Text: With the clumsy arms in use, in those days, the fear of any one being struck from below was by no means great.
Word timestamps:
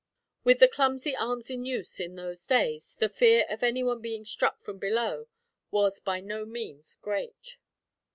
With 0.43 0.57
the 0.57 0.67
clumsy 0.67 1.15
arms 1.15 1.51
in 1.51 1.63
use, 1.63 1.99
in 1.99 2.15
those 2.15 2.47
days, 2.47 2.95
the 2.95 3.07
fear 3.07 3.45
of 3.51 3.61
any 3.61 3.83
one 3.83 4.01
being 4.01 4.25
struck 4.25 4.59
from 4.59 4.79
below 4.79 5.27
was 5.69 5.99
by 5.99 6.21
no 6.21 6.43
means 6.43 6.95
great. 7.03 7.57